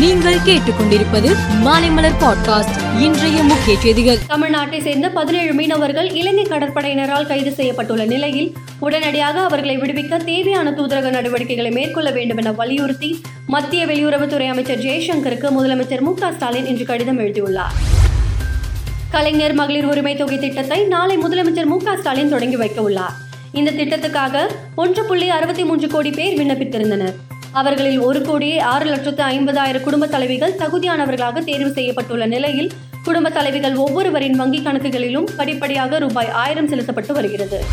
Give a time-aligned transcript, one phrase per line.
[0.00, 4.18] நீங்கள் கேட்டுக்கொண்டிருப்பது மாலைமலர் பாட்காஸ்ட் இன்றைய முக்கிய செய்திகள்.
[4.28, 11.70] தமிழ்நாட்டை சேர்ந்த பதினேழு மீனவர்கள் இலங்கை கடற்படையினரால் கைது செய்யப்பட்டுள்ள நிலையில் உடனடியாக அவர்களை விடுவிக்க தேவையான தூதரக நடவடிக்கைகளை
[11.70, 17.72] மேற்கொள்ள வேண்டும் என வலியுறுத்தி மத்திய வெளியுறவுத்துறை அமைச்சர் ஜெய்சங்கருக்கு முதலமைச்சர் மு ஸ்டாலின் இன்று கடிதம் எழுதியுள்ளார்.
[19.10, 23.12] கலைஞர் மகளிர் உரிமை தொகை திட்டத்தை நாளை முதலமைச்சர் மு ஸ்டாலின் தொடங்கி வைக்க உள்ளார்.
[23.52, 27.14] இந்த திட்டத்துக்காக ஒன்று புள்ளி அறுபத்தி மூன்று கோடி பேர் விண்ணப்பித்திருந்தனர்.
[27.52, 32.70] அவர்களில் ஒரு கோடியே ஆறு லட்சத்து ஐம்பதாயிரம் குடும்ப தலைவிகள் தகுதியானவர்களாக தேர்வு செய்யப்பட்டுள்ள நிலையில்
[33.04, 37.64] குடும்ப தலைவிகள் ஒவ்வொருவரின் வங்கிக் கணக்குகளிலும் படிப்படியாக ரூபாய் ஆயிரம் செலுத்தப்பட்டு வருகிறது.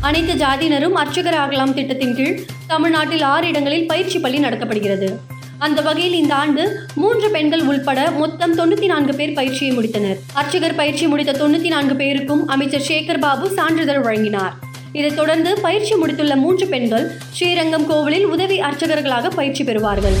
[0.00, 5.16] அனைத்து ஜாதியினரும் அர்ச்சகர் ஆகலாம் திட்டத்தின் கீழ் தமிழ்நாட்டில் ஆறு இடங்களில் பயிற்சி பள்ளி நடத்தப்படுகிறது.
[5.58, 10.16] அந்த வகையில் இந்த ஆண்டு மூன்று பெண்கள் உள்பட மொத்தம் தொண்ணூத்தி நான்கு பேர் பயிற்சியை முடித்தனர்.
[10.32, 14.54] அர்ச்சகர் பயிற்சி முடித்த தொண்ணூத்தி நான்கு பேருக்கும் அமைச்சர் சேகர் பாபு சான்றிதழ் வழங்கினார்.
[14.92, 20.16] இதைத் தொடர்ந்து பயிற்சி முடித்துள்ள மூன்று பெண்கள் ஸ்ரீரங்கம் கோவிலில் உதவி அர்ச்சகர்களாக பயிற்சி பெறுவார்கள்.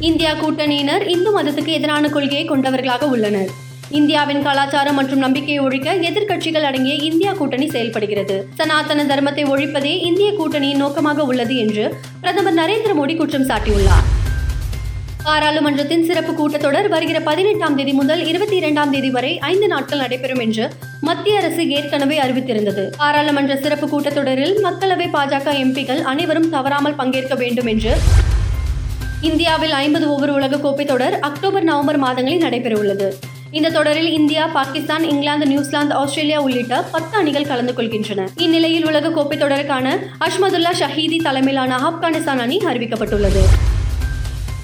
[0.00, 3.50] இந்தியா கூட்டணியினர் இந்து மதத்துக்கு எதிரான கொள்கையை கொண்டவர்களாக உள்ளனர்.
[3.90, 8.48] இந்தியாவின் கலாச்சாரம் மற்றும் நம்பிக்கையை ஒழிக்க எதிர்க்கட்சிகள் அடங்கிய இந்தியா கூட்டணி செயல்படுகிறது.
[8.54, 14.25] சனாதன தர்மத்தை ஒழிப்பதே இந்திய கூட்டணியின் நோக்கமாக உள்ளது என்று பிரதமர் நரேந்திர மோடி குற்றம் சாட்டியுள்ளார்.
[15.26, 20.70] பாராளுமன்றத்தின் சிறப்பு கூட்டத்தொடர் வருகிற பதினெட்டாம் தேதி முதல் இருபத்தி இரண்டாம் தேதி வரை ஐந்து நாட்கள் நடைபெறும் என்று
[21.00, 22.82] மத்திய அரசு ஏற்கனவே அறிவித்திருந்தது.
[22.96, 27.96] பாராளுமன்ற சிறப்பு கூட்டத்தொடரில் மக்களவை பாஜக எம்பிக்கள் அனைவரும் தவறாமல் பங்கேற்க வேண்டும் என்று
[29.20, 33.08] இந்தியாவில் ஐம்பது ஓவர் உலக கோப்பை தொடர் அக்டோபர் நவம்பர் மாதங்களில் நடைபெறவுள்ளது.
[33.50, 38.28] இந்த தொடரில் India Pakistan England New Zealand Australia உள்ளிட்ட பத்து அணிகள் கலந்து கொள்கின்றன.
[38.36, 43.44] இந்நிலையில் உலக கோப்பை தொடருக்கான அஷ்மதுல்லா ஷஹீதி தலைமையிலான ஆப்கானிஸ்தான் அணி அறிவிக்கப்பட்டுள்ளது.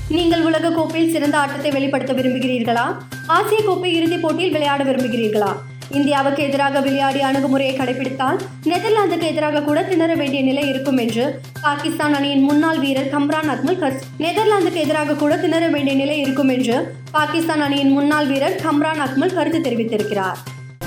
[0.08, 2.96] நீங்கள் உலக கோப்பையில் சிறந்த ஆட்டத்தை வெளிப்படுத்த விரும்புகிறீர்களா?
[3.26, 5.52] ஆசிய கோப்பை இறுதிப் போட்டியில் விளையாட விரும்புகிறீர்களா?
[5.90, 12.42] இந்தியாவுக்கு எதிராக விளையாடி அணுகுமுறையை கடைபிடித்தால் நெதர்லாந்துக்கு எதிராக கூட திணற வேண்டிய நிலை இருக்கும் என்று பாகிஸ்தான் அணியின்
[12.42, 17.90] முன்னாள் வீரர் கம்ரான் அக்மல் கருத்து நெதர்லாந்துக்கு எதிராக கூட திணற வேண்டிய நிலை இருக்கும் என்று பாகிஸ்தான் அணியின்
[17.90, 20.36] முன்னாள் வீரர் கம்ரான் அக்மல் கருத்து தெரிவித்திருக்கிறார்.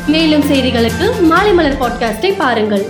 [0.07, 2.85] மேலும் செய்திகளுக்கு மாலை மலர் பாட்காஸ்டை பாருங்கள்.